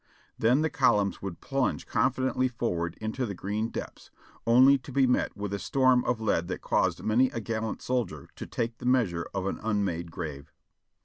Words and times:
Then 0.35 0.63
the 0.63 0.69
columns 0.71 1.21
would 1.21 1.41
plunge 1.41 1.85
confidently 1.85 2.47
forward 2.47 2.97
into 2.99 3.23
the 3.27 3.35
green 3.35 3.69
depths, 3.69 4.09
only 4.47 4.79
to 4.79 4.91
be 4.91 5.05
met 5.05 5.37
with 5.37 5.53
a 5.53 5.59
storm 5.59 6.03
of 6.05 6.19
lead 6.19 6.47
that 6.47 6.63
caused 6.63 7.03
many 7.03 7.29
a 7.29 7.39
gallant 7.39 7.83
soldier 7.83 8.27
to 8.37 8.47
take 8.47 8.79
the 8.79 8.87
measure 8.87 9.27
of 9.31 9.45
an 9.45 9.59
unmade 9.61 10.09
grave. 10.09 10.51